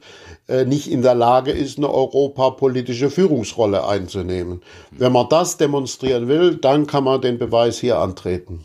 [0.64, 4.62] nicht in der Lage ist, eine europapolitische Führungsrolle einzunehmen.
[4.92, 8.64] Wenn man das demonstrieren will, dann kann man den Beweis hier antreten.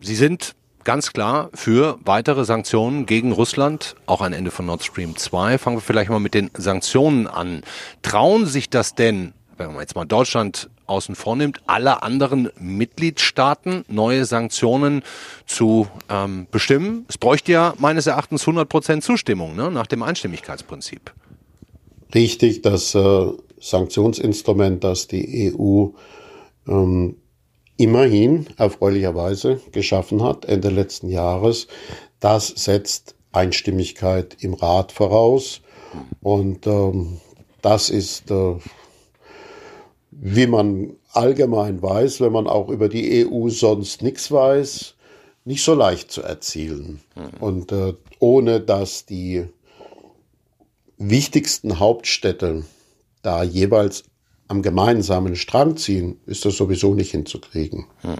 [0.00, 0.54] Sie sind
[0.88, 5.58] ganz klar für weitere Sanktionen gegen Russland, auch ein Ende von Nord Stream 2.
[5.58, 7.60] Fangen wir vielleicht mal mit den Sanktionen an.
[8.00, 13.84] Trauen sich das denn, wenn man jetzt mal Deutschland außen vor nimmt, alle anderen Mitgliedstaaten
[13.88, 15.02] neue Sanktionen
[15.44, 17.04] zu ähm, bestimmen?
[17.06, 21.12] Es bräuchte ja meines Erachtens 100 Prozent Zustimmung ne, nach dem Einstimmigkeitsprinzip.
[22.14, 23.26] Richtig, das äh,
[23.60, 25.88] Sanktionsinstrument, das die EU
[26.66, 27.16] ähm,
[27.78, 31.68] immerhin erfreulicherweise geschaffen hat Ende letzten Jahres,
[32.20, 35.62] das setzt Einstimmigkeit im Rat voraus.
[36.20, 37.20] Und ähm,
[37.62, 38.56] das ist, äh,
[40.10, 44.94] wie man allgemein weiß, wenn man auch über die EU sonst nichts weiß,
[45.44, 47.00] nicht so leicht zu erzielen.
[47.14, 47.40] Mhm.
[47.40, 49.46] Und äh, ohne dass die
[50.98, 52.64] wichtigsten Hauptstädte
[53.22, 54.04] da jeweils
[54.48, 57.86] am gemeinsamen Strang ziehen, ist das sowieso nicht hinzukriegen.
[58.02, 58.16] Mhm.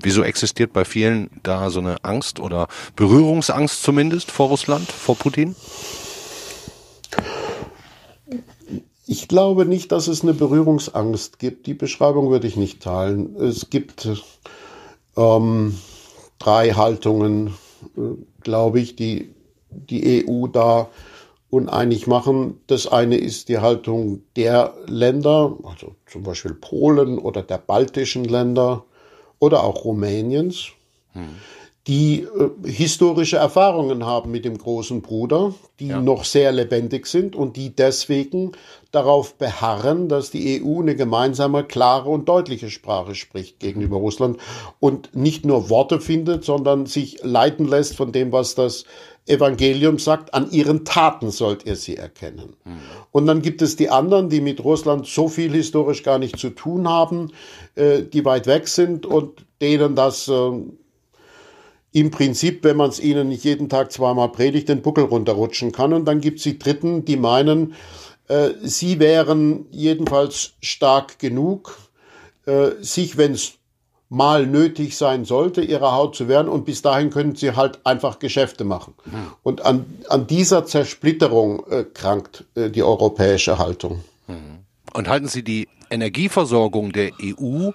[0.00, 5.54] Wieso existiert bei vielen da so eine Angst oder Berührungsangst zumindest vor Russland, vor Putin?
[9.06, 11.66] Ich glaube nicht, dass es eine Berührungsangst gibt.
[11.66, 13.36] Die Beschreibung würde ich nicht teilen.
[13.36, 14.08] Es gibt
[15.16, 15.78] ähm,
[16.40, 17.54] drei Haltungen,
[17.96, 18.00] äh,
[18.42, 19.34] glaube ich, die
[19.74, 20.88] die EU da
[21.52, 22.60] uneinig machen.
[22.66, 28.84] Das eine ist die Haltung der Länder, also zum Beispiel Polen oder der baltischen Länder
[29.38, 30.68] oder auch Rumäniens,
[31.12, 31.28] hm
[31.88, 36.00] die äh, historische Erfahrungen haben mit dem großen Bruder, die ja.
[36.00, 38.52] noch sehr lebendig sind und die deswegen
[38.92, 44.38] darauf beharren, dass die EU eine gemeinsame, klare und deutliche Sprache spricht gegenüber Russland
[44.78, 48.84] und nicht nur Worte findet, sondern sich leiten lässt von dem, was das
[49.26, 52.56] Evangelium sagt, an ihren Taten sollt ihr sie erkennen.
[53.12, 56.50] Und dann gibt es die anderen, die mit Russland so viel historisch gar nicht zu
[56.50, 57.30] tun haben,
[57.76, 60.50] äh, die weit weg sind und denen das äh,
[61.92, 65.92] im Prinzip, wenn man es ihnen nicht jeden Tag zweimal predigt, den Buckel runterrutschen kann.
[65.92, 67.74] Und dann gibt es die Dritten, die meinen,
[68.26, 71.78] äh, sie wären jedenfalls stark genug,
[72.80, 73.52] sich, wenn es
[74.12, 76.48] mal nötig sein sollte, ihrer Haut zu wehren.
[76.48, 78.94] Und bis dahin können sie halt einfach Geschäfte machen.
[79.06, 79.12] Mhm.
[79.42, 84.04] Und an, an dieser Zersplitterung äh, krankt äh, die europäische Haltung.
[84.28, 84.58] Mhm.
[84.92, 87.70] Und halten Sie die Energieversorgung der EU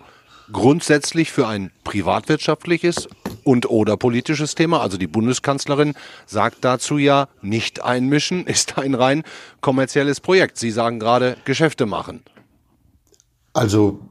[0.52, 3.10] grundsätzlich für ein privatwirtschaftliches
[3.44, 4.82] und oder politisches Thema.
[4.82, 5.96] Also die Bundeskanzlerin
[6.28, 9.24] sagt dazu ja, nicht einmischen ist ein rein
[9.62, 10.60] kommerzielles Projekt.
[10.60, 12.24] Sie sagen gerade Geschäfte machen.
[13.54, 14.02] Also,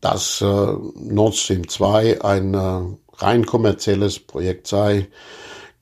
[0.00, 5.08] dass äh, Nord Stream 2 ein äh, rein kommerzielles Projekt sei,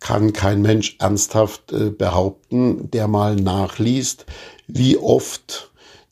[0.01, 4.27] kann kein Mensch ernsthaft äh, behaupten, der mal nachliest,
[4.67, 5.71] wie oft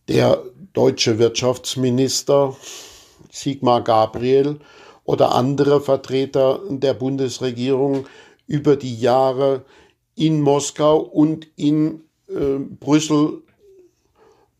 [0.08, 2.56] der deutsche Wirtschaftsminister
[3.30, 4.60] Sigmar Gabriel
[5.04, 8.06] oder andere Vertreter der Bundesregierung
[8.46, 9.64] über die Jahre
[10.14, 13.42] in Moskau und in äh, Brüssel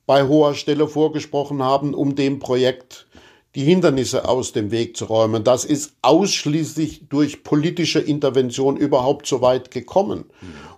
[0.06, 3.06] bei hoher Stelle vorgesprochen haben, um dem Projekt
[3.54, 5.44] die Hindernisse aus dem Weg zu räumen.
[5.44, 10.24] Das ist ausschließlich durch politische Intervention überhaupt so weit gekommen.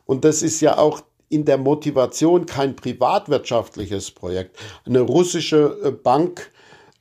[0.04, 4.56] Und das ist ja auch in der Motivation kein privatwirtschaftliches Projekt.
[4.84, 6.52] Eine russische äh, Bank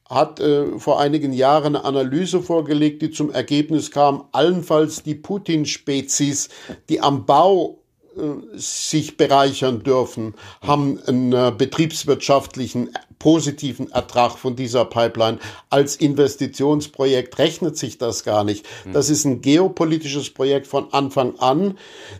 [0.09, 6.49] hat äh, vor einigen Jahren eine Analyse vorgelegt, die zum Ergebnis kam, allenfalls die Putin-Spezies,
[6.89, 7.79] die am Bau
[8.15, 15.39] äh, sich bereichern dürfen, haben einen äh, betriebswirtschaftlichen positiven Ertrag von dieser Pipeline.
[15.69, 18.65] Als Investitionsprojekt rechnet sich das gar nicht.
[18.91, 21.77] Das ist ein geopolitisches Projekt von Anfang an,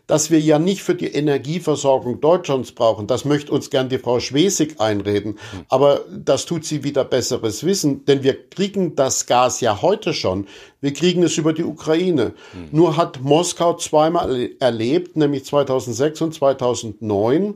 [0.08, 3.08] das wir ja nicht für die Energieversorgung Deutschlands brauchen.
[3.08, 5.38] Das möchte uns gern die Frau Schwesig einreden.
[5.70, 10.48] Aber das tut sie wieder besseres Wissen, denn wir kriegen das Gas ja heute schon.
[10.82, 12.34] Wir kriegen es über die Ukraine.
[12.54, 12.70] Mhm.
[12.72, 17.56] Nur hat Moskau zweimal erlebt, nämlich 2006 und 2009,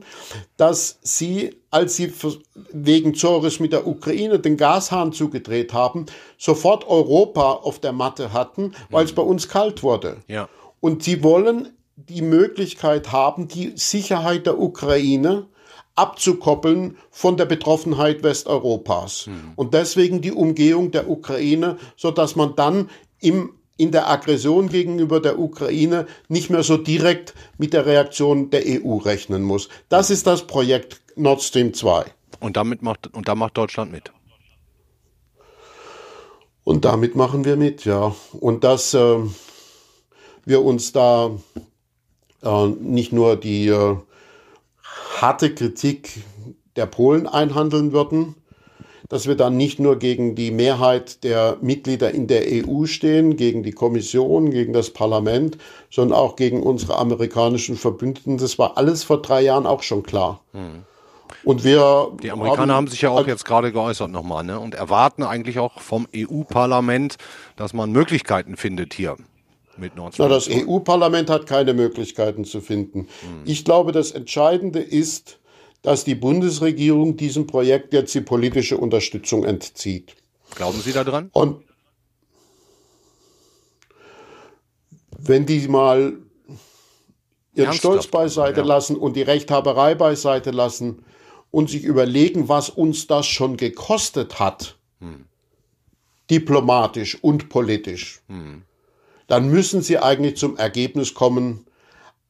[0.56, 2.12] dass sie, als sie
[2.72, 6.06] wegen Zores mit der Ukraine den Gashahn zugedreht haben,
[6.36, 9.16] sofort Europa auf der Matte hatten, weil es mhm.
[9.16, 10.18] bei uns kalt wurde.
[10.26, 10.48] Ja.
[10.80, 15.46] Und sie wollen die Möglichkeit haben, die Sicherheit der Ukraine
[15.94, 19.26] abzukoppeln von der Betroffenheit Westeuropas.
[19.26, 19.52] Mhm.
[19.56, 22.88] Und deswegen die Umgehung der Ukraine, so dass man dann
[23.20, 28.62] im, in der Aggression gegenüber der Ukraine nicht mehr so direkt mit der Reaktion der
[28.66, 29.70] EU rechnen muss.
[29.88, 32.04] Das ist das Projekt Nord Stream 2.
[32.40, 34.12] Und damit macht, und da macht Deutschland mit.
[36.62, 38.14] Und damit machen wir mit, ja.
[38.38, 39.16] Und dass äh,
[40.44, 41.30] wir uns da
[42.42, 43.96] äh, nicht nur die äh,
[45.20, 46.22] harte Kritik
[46.76, 48.34] der Polen einhandeln würden,
[49.10, 53.62] dass wir dann nicht nur gegen die Mehrheit der Mitglieder in der EU stehen, gegen
[53.62, 55.58] die Kommission, gegen das Parlament,
[55.90, 58.38] sondern auch gegen unsere amerikanischen Verbündeten.
[58.38, 60.40] Das war alles vor drei Jahren auch schon klar.
[60.52, 60.84] Hm.
[61.42, 64.60] Und wir die Amerikaner haben, haben sich ja auch jetzt gerade geäußert nochmal ne?
[64.60, 67.16] und erwarten eigentlich auch vom EU-Parlament,
[67.56, 69.16] dass man Möglichkeiten findet hier
[69.76, 70.28] mit Nord Stream.
[70.28, 73.08] Na, das EU-Parlament hat keine Möglichkeiten zu finden.
[73.22, 73.42] Hm.
[73.44, 75.39] Ich glaube, das Entscheidende ist,
[75.82, 80.14] dass die Bundesregierung diesem Projekt jetzt die politische Unterstützung entzieht.
[80.54, 81.30] Glauben Sie daran?
[81.32, 81.64] Und
[85.18, 86.18] wenn die mal
[87.54, 87.78] ihren Ernsthaft?
[87.78, 88.66] Stolz beiseite Ja.
[88.66, 91.04] lassen und die Rechthaberei beiseite lassen
[91.50, 94.76] und sich überlegen, was uns das schon gekostet hat,
[96.30, 98.20] diplomatisch und politisch,
[99.26, 101.66] dann müssen sie eigentlich zum Ergebnis kommen,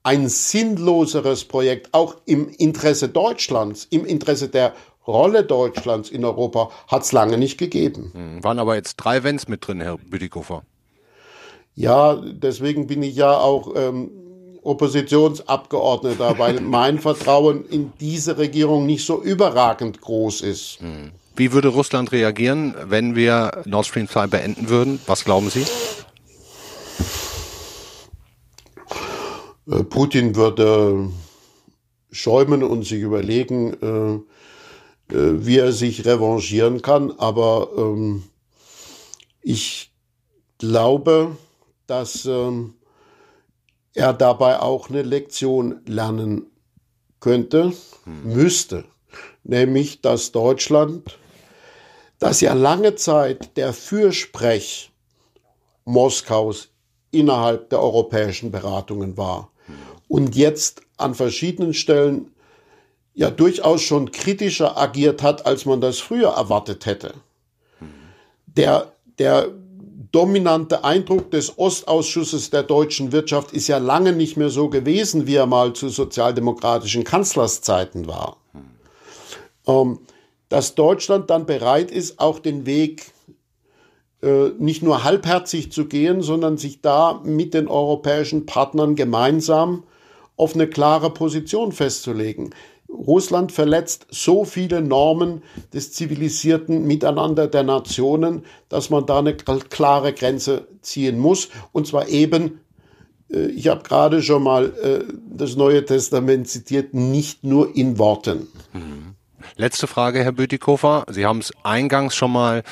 [0.02, 4.72] ein sinnloseres Projekt, auch im Interesse Deutschlands, im Interesse der
[5.06, 8.10] Rolle Deutschlands in Europa, hat es lange nicht gegeben.
[8.14, 10.62] Hm, Waren aber jetzt drei Wenns mit drin, Herr Bütikofer.
[11.74, 14.10] Ja, deswegen bin ich ja auch ähm,
[14.62, 20.78] Oppositionsabgeordneter, weil mein Vertrauen in diese Regierung nicht so überragend groß ist.
[21.36, 25.00] Wie würde Russland reagieren, wenn wir Nord Stream 2 beenden würden?
[25.06, 25.64] Was glauben Sie?
[29.70, 31.10] Putin würde
[32.10, 33.74] schäumen und sich überlegen,
[35.08, 37.12] äh, äh, wie er sich revanchieren kann.
[37.18, 38.24] Aber ähm,
[39.42, 39.92] ich
[40.58, 41.36] glaube,
[41.86, 42.74] dass ähm,
[43.94, 46.46] er dabei auch eine Lektion lernen
[47.20, 47.72] könnte,
[48.06, 48.84] müsste.
[49.44, 51.18] Nämlich, dass Deutschland,
[52.18, 54.90] das ja lange Zeit der Fürsprech
[55.84, 56.68] Moskaus
[57.10, 59.50] innerhalb der europäischen Beratungen war
[60.10, 62.32] und jetzt an verschiedenen Stellen
[63.14, 67.14] ja durchaus schon kritischer agiert hat, als man das früher erwartet hätte.
[68.46, 69.50] Der, der
[70.10, 75.36] dominante Eindruck des Ostausschusses der deutschen Wirtschaft ist ja lange nicht mehr so gewesen, wie
[75.36, 78.36] er mal zu sozialdemokratischen Kanzlerszeiten war.
[79.68, 80.00] Ähm,
[80.48, 83.12] dass Deutschland dann bereit ist, auch den Weg
[84.24, 89.84] äh, nicht nur halbherzig zu gehen, sondern sich da mit den europäischen Partnern gemeinsam
[90.40, 92.54] auf eine klare Position festzulegen.
[92.88, 100.12] Russland verletzt so viele Normen des zivilisierten Miteinander der Nationen, dass man da eine klare
[100.12, 101.50] Grenze ziehen muss.
[101.72, 102.60] Und zwar eben,
[103.30, 108.48] äh, ich habe gerade schon mal äh, das Neue Testament zitiert, nicht nur in Worten.
[109.56, 111.04] Letzte Frage, Herr Bütikofer.
[111.10, 112.62] Sie haben es eingangs schon mal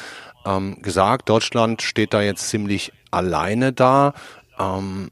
[0.45, 4.15] ähm, gesagt, Deutschland steht da jetzt ziemlich alleine da.
[4.59, 5.11] Ähm,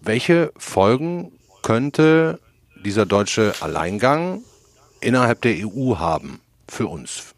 [0.00, 2.38] welche Folgen könnte
[2.84, 4.42] dieser deutsche Alleingang
[5.00, 7.34] innerhalb der EU haben für uns?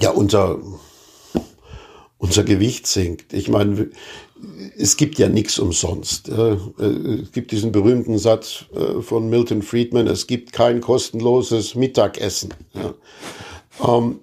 [0.00, 0.58] Ja, unser,
[2.18, 3.32] unser Gewicht sinkt.
[3.32, 3.90] Ich meine,
[4.76, 6.28] es gibt ja nichts umsonst.
[6.28, 6.56] Äh,
[7.22, 12.54] Es gibt diesen berühmten Satz äh, von Milton Friedman, es gibt kein kostenloses Mittagessen.
[12.72, 12.94] Ja.
[13.86, 14.20] Ähm,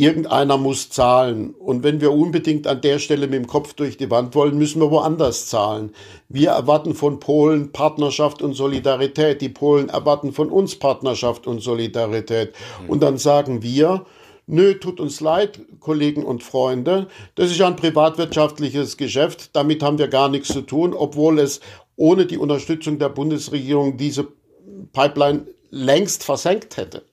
[0.00, 1.54] irgendeiner muss zahlen.
[1.58, 4.80] Und wenn wir unbedingt an der Stelle mit dem Kopf durch die Wand wollen, müssen
[4.80, 5.92] wir woanders zahlen.
[6.28, 9.40] Wir erwarten von Polen Partnerschaft und Solidarität.
[9.42, 12.54] Die Polen erwarten von uns Partnerschaft und Solidarität.
[12.88, 14.06] Und dann sagen wir,
[14.52, 17.06] Nö, tut uns leid, Kollegen und Freunde.
[17.36, 19.50] Das ist ein privatwirtschaftliches Geschäft.
[19.54, 21.60] Damit haben wir gar nichts zu tun, obwohl es
[21.94, 24.26] ohne die Unterstützung der Bundesregierung diese
[24.92, 27.04] Pipeline längst versenkt hätte.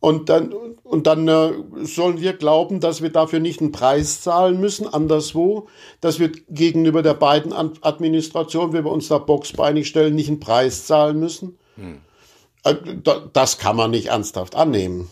[0.00, 0.52] Und dann,
[0.84, 1.50] und dann äh,
[1.82, 5.66] sollen wir glauben, dass wir dafür nicht einen Preis zahlen müssen, anderswo,
[6.00, 10.86] dass wir gegenüber der beiden Administration, wenn wir uns da boxbeinig stellen, nicht einen Preis
[10.86, 11.58] zahlen müssen.
[12.62, 15.10] Da- Das kann man nicht ernsthaft annehmen.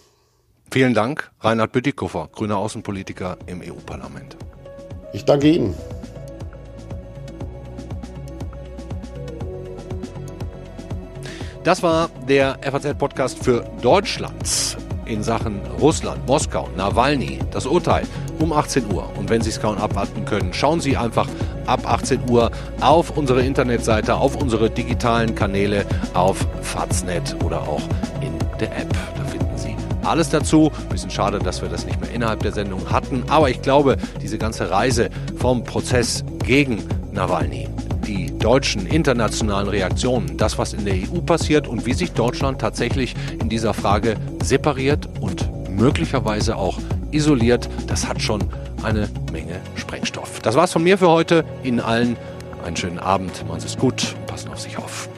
[0.70, 4.36] Vielen Dank, Reinhard Bütikofer, grüner Außenpolitiker im EU-Parlament.
[5.12, 5.74] Ich danke Ihnen.
[11.66, 18.04] Das war der FAZ-Podcast für Deutschland in Sachen Russland, Moskau, Nawalny, das Urteil
[18.38, 19.10] um 18 Uhr.
[19.18, 21.26] Und wenn Sie es kaum abwarten können, schauen Sie einfach
[21.66, 27.82] ab 18 Uhr auf unsere Internetseite, auf unsere digitalen Kanäle, auf Faznet oder auch
[28.20, 28.96] in der App.
[29.16, 29.74] Da finden Sie
[30.04, 30.70] alles dazu.
[30.88, 33.24] Bisschen schade, dass wir das nicht mehr innerhalb der Sendung hatten.
[33.26, 37.68] Aber ich glaube, diese ganze Reise vom Prozess gegen Nawalny,
[38.38, 43.48] deutschen internationalen Reaktionen, das, was in der EU passiert und wie sich Deutschland tatsächlich in
[43.48, 46.78] dieser Frage separiert und möglicherweise auch
[47.10, 48.42] isoliert, das hat schon
[48.82, 50.40] eine Menge Sprengstoff.
[50.40, 51.44] Das war's von mir für heute.
[51.62, 52.16] Ihnen allen
[52.64, 53.46] einen schönen Abend.
[53.48, 54.14] Machen Sie es gut.
[54.26, 55.08] Passen auf sich auf.